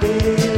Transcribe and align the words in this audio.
happy. 0.00 0.49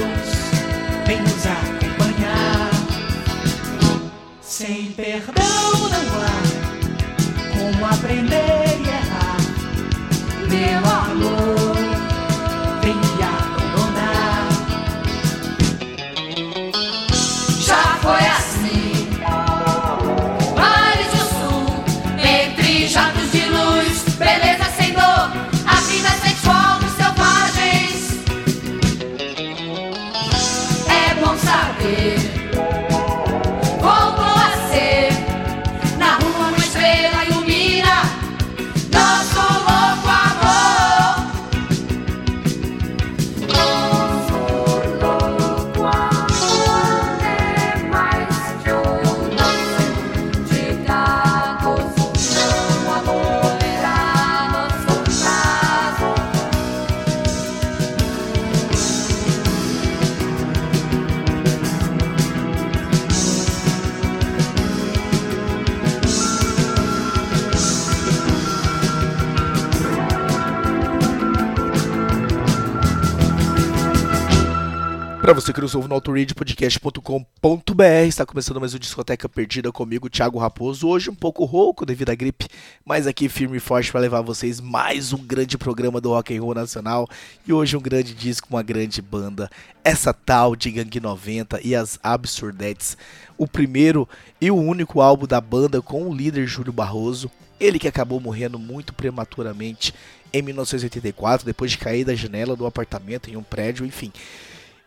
Você 75.52 75.54
que 75.54 75.60
nos 75.60 75.74
ouve 75.74 75.88
no 75.88 75.94
autoradiopodcast.com.br, 75.94 77.84
está 78.06 78.24
começando 78.24 78.58
mais 78.58 78.74
um 78.74 78.78
Discoteca 78.78 79.28
Perdida 79.28 79.70
comigo, 79.70 80.08
Thiago 80.08 80.38
Raposo. 80.38 80.88
Hoje 80.88 81.10
um 81.10 81.14
pouco 81.14 81.44
rouco 81.44 81.84
devido 81.84 82.08
à 82.10 82.14
gripe, 82.14 82.48
mas 82.84 83.06
aqui 83.06 83.28
firme 83.28 83.58
e 83.58 83.60
forte 83.60 83.92
para 83.92 84.00
levar 84.00 84.22
vocês 84.22 84.60
mais 84.60 85.12
um 85.12 85.18
grande 85.18 85.58
programa 85.58 86.00
do 86.00 86.08
rock 86.08 86.34
and 86.34 86.40
roll 86.40 86.54
nacional 86.54 87.06
e 87.46 87.52
hoje 87.52 87.76
um 87.76 87.80
grande 87.80 88.14
disco, 88.14 88.48
uma 88.50 88.62
grande 88.62 89.02
banda, 89.02 89.50
essa 89.84 90.14
tal 90.14 90.56
de 90.56 90.70
Gangue 90.70 91.00
90 91.00 91.60
e 91.62 91.74
as 91.74 91.98
Absurdettes, 92.02 92.96
o 93.36 93.46
primeiro 93.46 94.08
e 94.40 94.50
o 94.50 94.56
único 94.56 95.02
álbum 95.02 95.26
da 95.26 95.40
banda 95.40 95.82
com 95.82 96.08
o 96.08 96.14
líder 96.14 96.46
Júlio 96.46 96.72
Barroso, 96.72 97.30
ele 97.60 97.78
que 97.78 97.88
acabou 97.88 98.18
morrendo 98.20 98.58
muito 98.58 98.94
prematuramente 98.94 99.92
em 100.32 100.40
1984 100.40 101.44
depois 101.44 101.70
de 101.70 101.76
cair 101.78 102.04
da 102.04 102.14
janela 102.14 102.56
do 102.56 102.64
apartamento 102.64 103.28
em 103.28 103.36
um 103.36 103.42
prédio, 103.42 103.84
enfim 103.84 104.10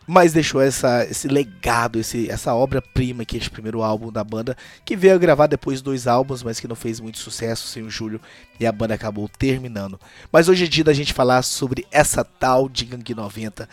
mas 0.07 0.33
deixou 0.33 0.61
essa, 0.61 1.05
esse 1.05 1.27
legado, 1.27 1.99
esse, 1.99 2.29
essa 2.29 2.53
obra-prima 2.53 3.25
que 3.25 3.37
é 3.37 3.39
esse 3.39 3.49
primeiro 3.49 3.81
álbum 3.81 4.11
da 4.11 4.23
banda, 4.23 4.55
que 4.83 4.95
veio 4.95 5.15
a 5.15 5.17
gravar 5.17 5.47
depois 5.47 5.81
dois 5.81 6.07
álbuns, 6.07 6.43
mas 6.43 6.59
que 6.59 6.67
não 6.67 6.75
fez 6.75 6.99
muito 6.99 7.17
sucesso 7.17 7.67
sem 7.67 7.83
o 7.83 7.89
Júlio 7.89 8.21
e 8.59 8.65
a 8.65 8.71
banda 8.71 8.93
acabou 8.93 9.27
terminando. 9.27 9.99
Mas 10.31 10.47
hoje 10.47 10.65
é 10.65 10.67
dia 10.67 10.83
da 10.83 10.93
gente 10.93 11.13
falar 11.13 11.41
sobre 11.41 11.85
essa 11.91 12.23
tal 12.23 12.69
de 12.69 12.85
Gangue 12.85 13.15
90 13.15 13.67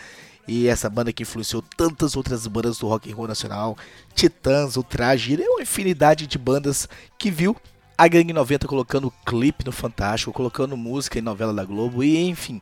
e 0.49 0.67
essa 0.67 0.91
banda 0.91 1.13
que 1.13 1.23
influenciou 1.23 1.63
tantas 1.77 2.17
outras 2.17 2.47
bandas 2.47 2.79
do 2.79 2.89
rock 2.89 3.11
and 3.11 3.15
roll 3.15 3.29
nacional, 3.29 3.77
Titãs, 4.15 4.77
Ultraje, 4.77 5.37
uma 5.37 5.63
infinidade 5.63 6.27
de 6.27 6.39
bandas 6.39 6.89
que 7.19 7.31
viu 7.31 7.57
a 7.97 8.09
Gangue 8.09 8.33
90 8.33 8.67
colocando 8.67 9.13
clipe 9.25 9.65
no 9.65 9.71
Fantástico, 9.71 10.33
colocando 10.33 10.77
música 10.77 11.19
em 11.19 11.23
novela 11.23 11.53
da 11.53 11.65
Globo 11.65 12.03
e 12.03 12.17
enfim, 12.29 12.61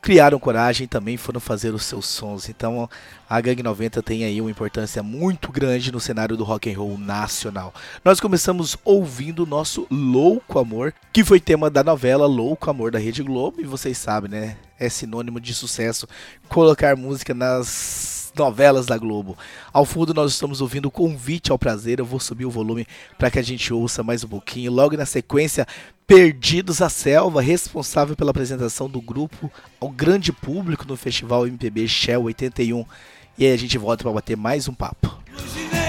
criaram 0.00 0.38
coragem 0.38 0.84
e 0.84 0.88
também 0.88 1.16
foram 1.16 1.40
fazer 1.40 1.74
os 1.74 1.84
seus 1.84 2.06
sons. 2.06 2.48
Então 2.48 2.88
a 3.28 3.40
Gangue 3.40 3.62
90 3.62 4.02
tem 4.02 4.24
aí 4.24 4.40
uma 4.40 4.50
importância 4.50 5.02
muito 5.02 5.52
grande 5.52 5.92
no 5.92 6.00
cenário 6.00 6.36
do 6.36 6.44
rock 6.44 6.70
and 6.70 6.78
roll 6.78 6.98
nacional. 6.98 7.74
Nós 8.04 8.20
começamos 8.20 8.76
ouvindo 8.84 9.44
o 9.44 9.46
nosso 9.46 9.86
Louco 9.90 10.58
Amor, 10.58 10.94
que 11.12 11.24
foi 11.24 11.40
tema 11.40 11.70
da 11.70 11.84
novela 11.84 12.26
Louco 12.26 12.70
Amor 12.70 12.90
da 12.90 12.98
Rede 12.98 13.22
Globo, 13.22 13.60
e 13.60 13.64
vocês 13.64 13.98
sabem, 13.98 14.30
né? 14.30 14.56
É 14.78 14.88
sinônimo 14.88 15.38
de 15.38 15.52
sucesso 15.52 16.08
colocar 16.48 16.96
música 16.96 17.34
nas 17.34 18.19
novelas 18.34 18.86
da 18.86 18.96
Globo. 18.96 19.36
Ao 19.72 19.84
fundo 19.84 20.14
nós 20.14 20.32
estamos 20.32 20.60
ouvindo 20.60 20.86
o 20.86 20.90
Convite 20.90 21.52
ao 21.52 21.58
Prazer, 21.58 21.98
eu 21.98 22.04
vou 22.04 22.20
subir 22.20 22.44
o 22.44 22.50
volume 22.50 22.86
para 23.18 23.30
que 23.30 23.38
a 23.38 23.42
gente 23.42 23.72
ouça 23.72 24.02
mais 24.02 24.24
um 24.24 24.28
pouquinho. 24.28 24.72
Logo 24.72 24.96
na 24.96 25.06
sequência, 25.06 25.66
Perdidos 26.06 26.82
à 26.82 26.88
Selva, 26.88 27.40
responsável 27.40 28.16
pela 28.16 28.32
apresentação 28.32 28.90
do 28.90 29.00
grupo 29.00 29.50
ao 29.80 29.88
grande 29.88 30.32
público 30.32 30.84
no 30.86 30.96
Festival 30.96 31.46
MPB 31.46 31.86
Shell 31.86 32.24
81. 32.24 32.84
E 33.38 33.46
aí 33.46 33.52
a 33.52 33.56
gente 33.56 33.78
volta 33.78 34.02
para 34.02 34.12
bater 34.12 34.36
mais 34.36 34.66
um 34.66 34.74
papo. 34.74 35.16
Luz 35.32 35.79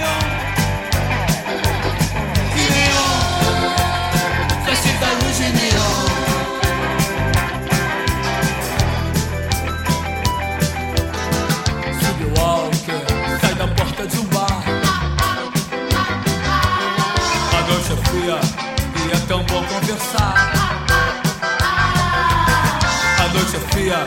dia, 23.92 24.06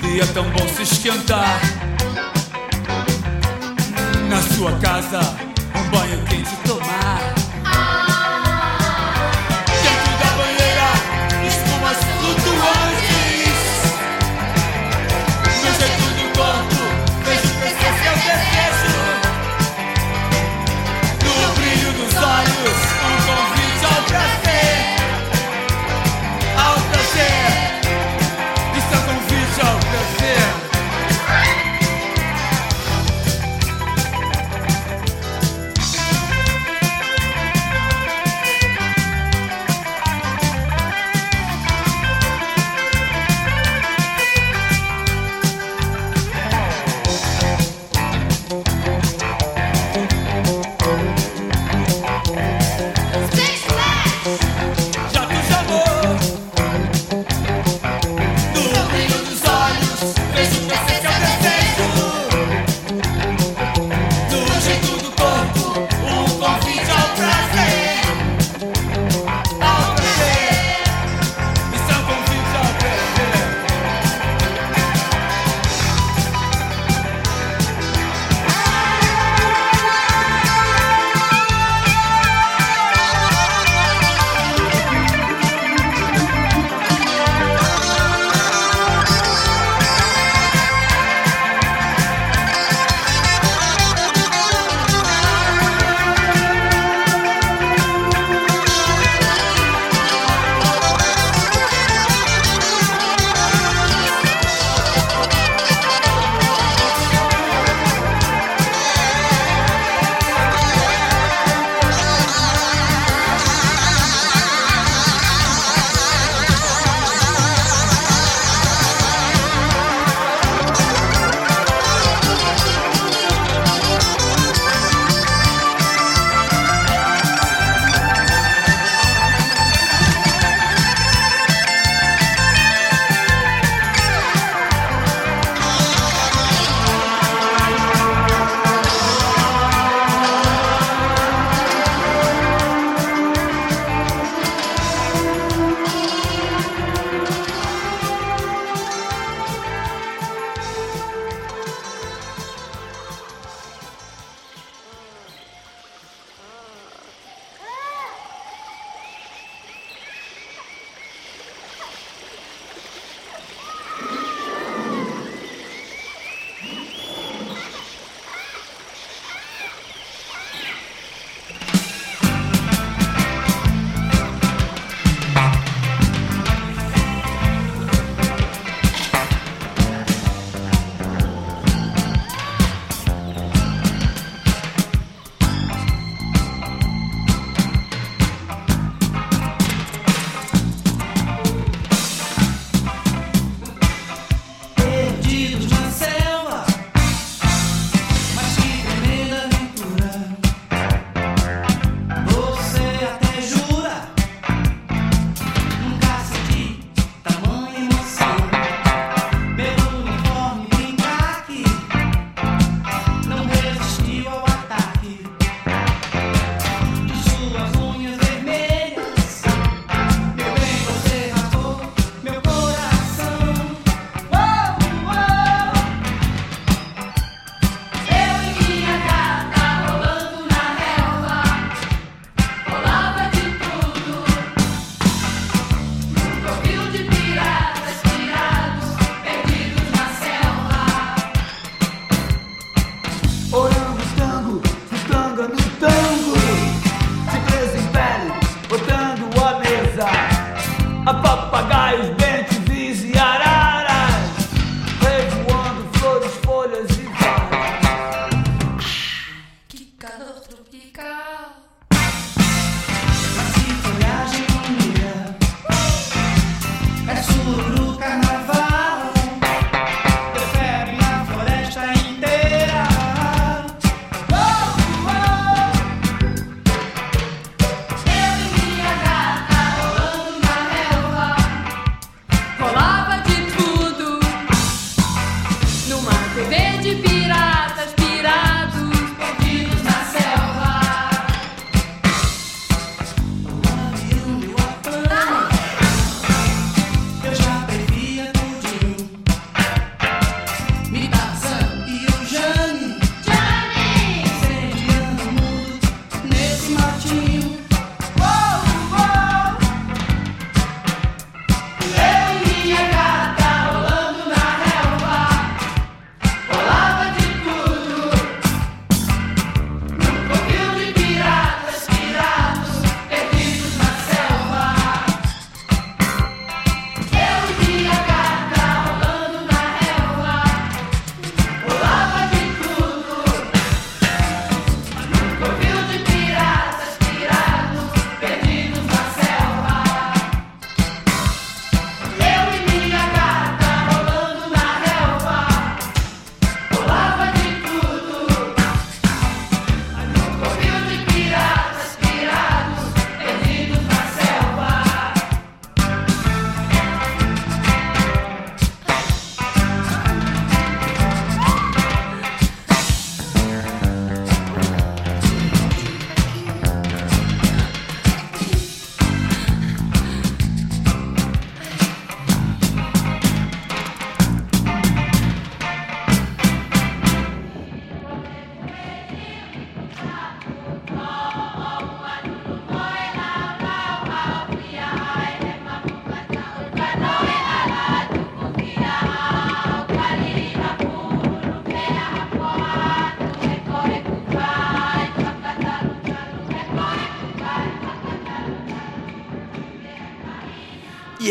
dia 0.00 0.26
tão 0.32 0.48
bom 0.50 0.68
se 0.68 0.82
esquentar. 0.82 1.60
Na 4.28 4.40
sua 4.54 4.72
casa, 4.78 5.18
um 5.74 5.90
banho 5.90 6.24
quente 6.26 6.56
todo. 6.64 6.83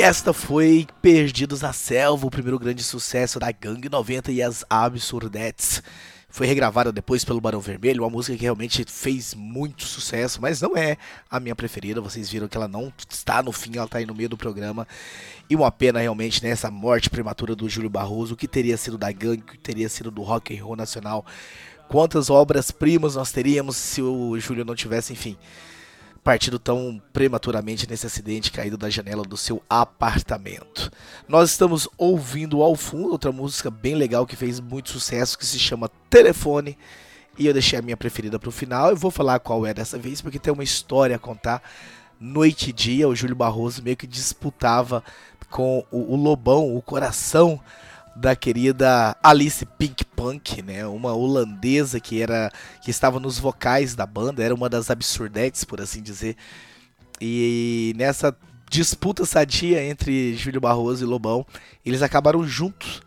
Esta 0.04 0.34
foi 0.34 0.86
Perdidos 1.02 1.62
na 1.62 1.72
Selva, 1.72 2.28
o 2.28 2.30
primeiro 2.30 2.60
grande 2.60 2.84
sucesso 2.84 3.40
da 3.40 3.50
Gangue 3.54 3.88
90 3.88 4.34
e 4.34 4.42
as 4.42 4.66
Absurdettes. 4.70 5.82
Foi 6.28 6.46
regravada 6.46 6.92
depois 6.92 7.24
pelo 7.24 7.40
Barão 7.40 7.62
Vermelho, 7.62 8.04
uma 8.04 8.10
música 8.10 8.36
que 8.38 8.44
realmente 8.44 8.84
fez 8.86 9.34
muito 9.34 9.86
sucesso, 9.86 10.42
mas 10.42 10.60
não 10.60 10.76
é 10.76 10.98
a 11.32 11.40
minha 11.40 11.56
preferida. 11.56 12.02
Vocês 12.02 12.30
viram 12.30 12.50
que 12.50 12.58
ela 12.58 12.68
não 12.68 12.92
está 13.10 13.42
no 13.42 13.54
fim, 13.54 13.78
ela 13.78 13.86
está 13.86 14.00
aí 14.00 14.06
no 14.06 14.14
meio 14.14 14.28
do 14.28 14.36
programa. 14.36 14.86
E 15.50 15.56
uma 15.56 15.72
pena 15.72 16.02
realmente 16.02 16.44
nessa 16.44 16.70
né, 16.70 16.76
morte 16.76 17.10
prematura 17.10 17.56
do 17.56 17.70
Júlio 17.70 17.90
Barroso, 17.90 18.34
o 18.34 18.38
que 18.38 18.46
teria 18.46 18.76
sido 18.76 18.98
da 18.98 19.10
gangue, 19.10 19.42
o 19.42 19.52
que 19.54 19.58
teria 19.58 19.88
sido 19.88 20.12
do 20.12 20.22
rock 20.22 20.54
and 20.54 20.66
roll 20.66 20.76
nacional. 20.76 21.26
Quantas 21.88 22.30
obras-primas 22.30 23.16
nós 23.16 23.32
teríamos 23.32 23.78
se 23.78 24.02
o 24.02 24.38
Júlio 24.38 24.66
não 24.66 24.76
tivesse, 24.76 25.14
enfim, 25.14 25.38
partido 26.24 26.58
tão 26.58 27.02
prematuramente 27.12 27.88
nesse 27.90 28.08
acidente 28.08 28.52
caído 28.52 28.78
da 28.78 28.90
janela 28.90 29.24
do 29.24 29.36
seu 29.36 29.62
apartamento. 29.70 30.90
Nós 31.28 31.52
estamos 31.52 31.88
ouvindo 31.98 32.62
ao 32.64 32.76
fundo 32.76 33.12
outra 33.12 33.32
música 33.32 33.70
bem 33.70 33.96
legal 33.96 34.26
que 34.26 34.36
fez 34.36 34.60
muito 34.60 34.90
sucesso 34.90 35.38
que 35.38 35.46
se 35.46 35.60
chama 35.60 35.92
Telefone. 36.10 36.78
E 37.38 37.46
eu 37.48 37.54
deixei 37.54 37.78
a 37.80 37.82
minha 37.82 37.98
preferida 37.98 38.40
para 38.40 38.50
o 38.50 38.54
final. 38.54 38.92
Eu 38.92 38.96
vou 38.96 39.12
falar 39.12 39.40
qual 39.40 39.66
é 39.66 39.74
dessa 39.74 39.98
vez 39.98 40.22
porque 40.22 40.40
tem 40.40 40.54
uma 40.54 40.64
história 40.64 41.16
a 41.16 41.20
contar. 41.20 41.62
Noite 42.20 42.70
e 42.70 42.74
dia, 42.74 43.10
o 43.10 43.16
Júlio 43.16 43.36
Barroso 43.36 43.84
meio 43.84 43.98
que 43.98 44.08
disputava 44.08 45.04
com 45.50 45.86
o, 45.92 46.14
o 46.14 46.16
Lobão, 46.16 46.74
o 46.74 46.82
coração 46.82 47.60
da 48.16 48.36
querida 48.36 49.16
Alice 49.24 49.66
Pink 49.78 50.06
Punk, 50.06 50.62
né? 50.62 50.86
Uma 50.86 51.14
holandesa 51.14 52.00
que 52.00 52.22
era 52.22 52.52
que 52.82 52.92
estava 52.92 53.20
nos 53.20 53.40
vocais 53.40 53.96
da 53.96 54.06
banda, 54.06 54.44
era 54.44 54.54
uma 54.54 54.70
das 54.70 54.90
absurdetes, 54.90 55.64
por 55.64 55.82
assim 55.82 56.02
dizer. 56.02 56.36
E 57.20 57.94
nessa 57.96 58.36
disputa 58.70 59.26
sadia 59.26 59.84
entre 59.84 60.36
Júlio 60.36 60.62
Barroso 60.62 61.04
e 61.04 61.08
Lobão, 61.08 61.46
eles 61.86 62.02
acabaram 62.02 62.46
juntos 62.48 63.02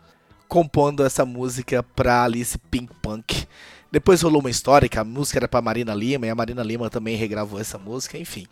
compondo 0.47 1.03
essa 1.03 1.25
música 1.25 1.83
para 1.83 2.23
Alice 2.23 2.57
Pink 2.57 2.93
Punk. 3.01 3.45
Depois 3.91 4.21
rolou 4.21 4.41
uma 4.41 4.49
história 4.49 4.89
que 4.89 4.99
a 4.99 5.03
música 5.03 5.39
era 5.39 5.47
para 5.47 5.61
Marina 5.61 5.93
Lima 5.93 6.25
e 6.25 6.29
a 6.29 6.35
Marina 6.35 6.63
Lima 6.63 6.89
também 6.89 7.15
regravou 7.15 7.59
essa 7.59 7.77
música, 7.77 8.17
enfim. 8.17 8.47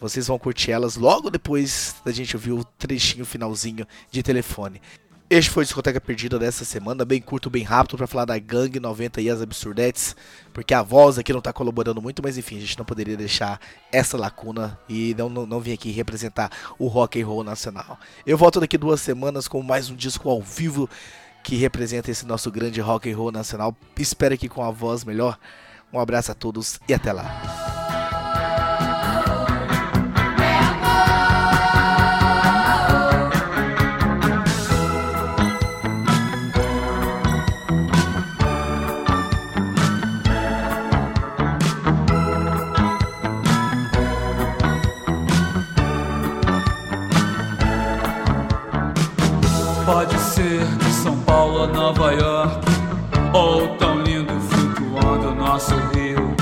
Vocês 0.00 0.26
vão 0.26 0.38
curtir 0.38 0.72
elas 0.72 0.96
logo 0.96 1.30
depois 1.30 1.96
da 2.04 2.12
gente 2.12 2.36
ouvir 2.36 2.52
o 2.52 2.64
trechinho 2.64 3.24
finalzinho 3.24 3.86
de 4.10 4.22
telefone. 4.22 4.80
Este 5.28 5.50
foi 5.50 5.64
o 5.64 5.66
Discoteca 5.66 6.00
Perdida 6.00 6.38
dessa 6.38 6.64
semana, 6.64 7.04
bem 7.04 7.20
curto, 7.20 7.50
bem 7.50 7.64
rápido, 7.64 7.96
para 7.96 8.06
falar 8.06 8.26
da 8.26 8.38
Gangue 8.38 8.78
90 8.78 9.20
e 9.20 9.28
as 9.28 9.42
Absurdetes, 9.42 10.14
porque 10.54 10.72
a 10.72 10.82
voz 10.82 11.18
aqui 11.18 11.32
não 11.32 11.40
tá 11.40 11.52
colaborando 11.52 12.00
muito, 12.00 12.22
mas 12.22 12.38
enfim, 12.38 12.58
a 12.58 12.60
gente 12.60 12.78
não 12.78 12.84
poderia 12.84 13.16
deixar 13.16 13.60
essa 13.90 14.16
lacuna 14.16 14.78
e 14.88 15.16
não, 15.18 15.28
não, 15.28 15.44
não 15.44 15.58
aqui 15.58 15.90
representar 15.90 16.48
o 16.78 16.86
rock 16.86 17.20
and 17.20 17.26
roll 17.26 17.42
nacional. 17.42 17.98
Eu 18.24 18.38
volto 18.38 18.60
daqui 18.60 18.78
duas 18.78 19.00
semanas 19.00 19.48
com 19.48 19.60
mais 19.64 19.90
um 19.90 19.96
disco 19.96 20.30
ao 20.30 20.40
vivo 20.40 20.88
que 21.42 21.56
representa 21.56 22.08
esse 22.08 22.24
nosso 22.24 22.48
grande 22.48 22.80
rock 22.80 23.10
and 23.10 23.16
roll 23.16 23.32
nacional. 23.32 23.76
Espero 23.98 24.38
que 24.38 24.48
com 24.48 24.62
a 24.62 24.70
voz 24.70 25.02
melhor. 25.04 25.36
Um 25.92 25.98
abraço 25.98 26.30
a 26.30 26.36
todos 26.36 26.78
e 26.88 26.94
até 26.94 27.12
lá. 27.12 27.85
Nova 51.64 52.12
York, 52.12 52.66
ou 53.32 53.68
tão 53.76 54.02
lindo 54.02 54.32
flutuando 54.40 55.34
nosso 55.34 55.74
rio, 55.94 56.34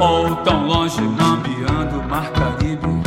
ou 0.00 0.34
tão 0.36 0.66
longe 0.66 1.00
mambiando 1.02 2.00
o 2.00 2.08
Mar 2.08 2.30
Caribe. 2.32 3.02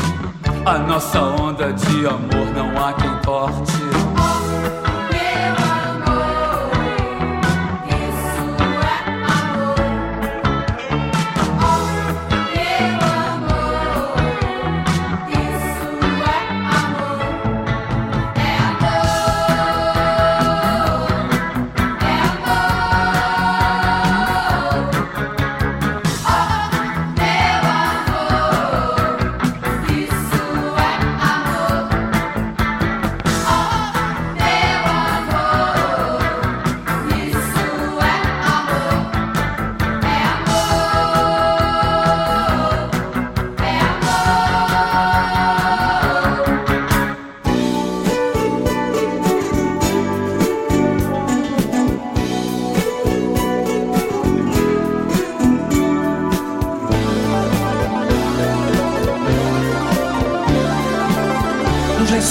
A 0.64 0.78
nossa 0.78 1.20
onda 1.20 1.74
de 1.74 2.06
amor 2.06 2.48
não 2.56 2.70
há 2.86 2.94
quem 2.94 3.12
corte. 3.26 3.83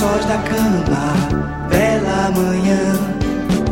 Lençóis 0.02 0.24
da 0.24 0.38
cama, 0.38 1.14
bela 1.68 2.30
manhã, 2.32 2.94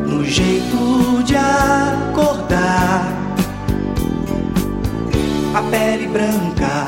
no 0.07 0.25
jeito 0.25 1.23
de 1.25 1.35
acordar. 1.35 3.13
A 5.53 5.63
pele 5.63 6.07
branca, 6.07 6.87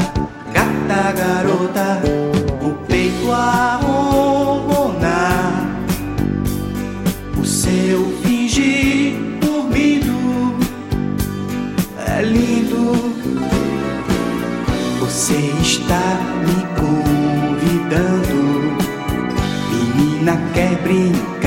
gata 0.52 1.12
garota, 1.12 2.00
o 2.62 2.70
peito 2.86 3.32
a 3.32 3.80
ronronar. 3.82 5.66
O 7.40 7.44
seu 7.44 8.12
fingir 8.22 9.14
dormido 9.40 10.54
é 12.06 12.22
lindo. 12.22 13.12
Você 15.00 15.52
está 15.60 16.18
me 16.46 16.58
convidando, 16.80 18.31
menina 20.22 20.38
quer 20.54 21.41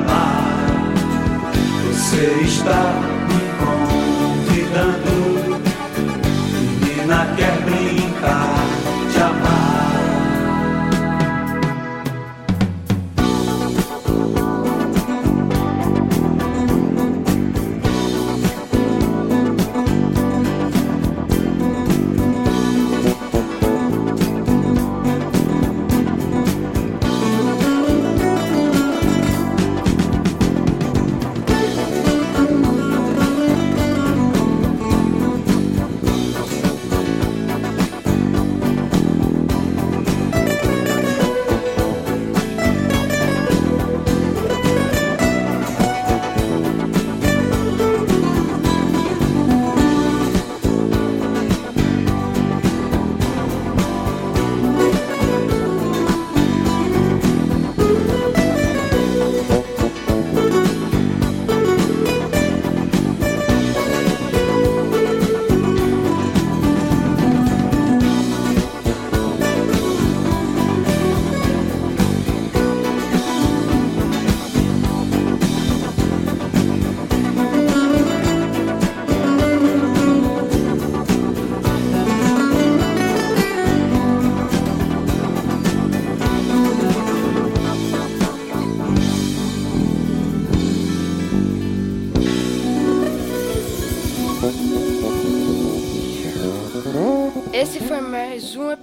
amar. 0.00 0.92
Você 1.92 2.42
está 2.42 3.19